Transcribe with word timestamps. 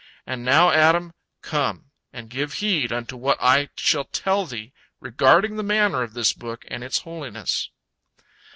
And 0.25 0.43
now, 0.43 0.71
Adam, 0.71 1.13
come 1.43 1.91
and 2.11 2.27
give 2.27 2.53
heed 2.53 2.91
unto 2.91 3.15
what 3.15 3.37
I 3.39 3.69
shall 3.77 4.05
tell 4.05 4.47
thee 4.47 4.73
regarding 4.99 5.57
the 5.57 5.61
manner 5.61 6.01
of 6.01 6.15
this 6.15 6.33
book 6.33 6.65
and 6.69 6.83
its 6.83 7.01
holiness." 7.01 7.69